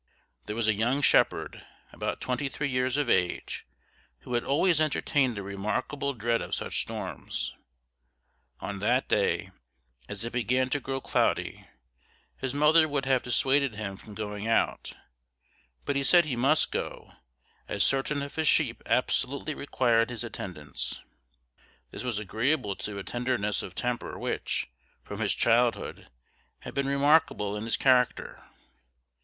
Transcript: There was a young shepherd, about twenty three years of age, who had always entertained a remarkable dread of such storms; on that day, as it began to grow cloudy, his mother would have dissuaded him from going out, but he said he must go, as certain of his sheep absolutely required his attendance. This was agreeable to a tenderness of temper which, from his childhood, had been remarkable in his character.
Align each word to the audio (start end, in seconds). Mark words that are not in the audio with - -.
There 0.47 0.55
was 0.55 0.67
a 0.67 0.73
young 0.73 1.03
shepherd, 1.03 1.63
about 1.93 2.21
twenty 2.21 2.49
three 2.49 2.69
years 2.71 2.97
of 2.97 3.07
age, 3.07 3.67
who 4.21 4.33
had 4.33 4.43
always 4.43 4.81
entertained 4.81 5.37
a 5.37 5.43
remarkable 5.43 6.13
dread 6.15 6.41
of 6.41 6.55
such 6.55 6.81
storms; 6.81 7.53
on 8.59 8.79
that 8.79 9.07
day, 9.07 9.51
as 10.09 10.25
it 10.25 10.33
began 10.33 10.71
to 10.71 10.79
grow 10.79 11.01
cloudy, 11.01 11.67
his 12.35 12.51
mother 12.51 12.87
would 12.87 13.05
have 13.05 13.21
dissuaded 13.21 13.75
him 13.75 13.95
from 13.95 14.15
going 14.15 14.47
out, 14.47 14.93
but 15.85 15.95
he 15.95 16.01
said 16.03 16.25
he 16.25 16.35
must 16.35 16.71
go, 16.71 17.13
as 17.67 17.83
certain 17.83 18.23
of 18.23 18.33
his 18.33 18.47
sheep 18.47 18.81
absolutely 18.87 19.53
required 19.53 20.09
his 20.09 20.23
attendance. 20.23 20.99
This 21.91 22.03
was 22.03 22.17
agreeable 22.17 22.75
to 22.77 22.97
a 22.97 23.03
tenderness 23.03 23.61
of 23.61 23.75
temper 23.75 24.17
which, 24.17 24.67
from 25.03 25.19
his 25.19 25.35
childhood, 25.35 26.09
had 26.61 26.73
been 26.73 26.87
remarkable 26.87 27.55
in 27.55 27.65
his 27.65 27.77
character. 27.77 28.43